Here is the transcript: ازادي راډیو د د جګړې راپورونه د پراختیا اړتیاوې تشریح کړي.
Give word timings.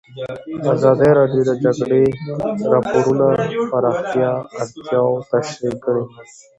ازادي 0.73 1.09
راډیو 1.19 1.41
د 1.45 1.47
د 1.49 1.51
جګړې 1.63 2.03
راپورونه 2.73 3.25
د 3.33 3.39
پراختیا 3.71 4.31
اړتیاوې 4.61 5.17
تشریح 5.31 5.75
کړي. 5.83 6.03